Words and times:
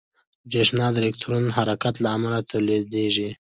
برېښنا 0.49 0.87
د 0.91 0.95
الکترون 1.03 1.45
حرکت 1.57 1.95
له 2.03 2.09
امله 2.17 2.39
تولیدېږي. 2.49 3.29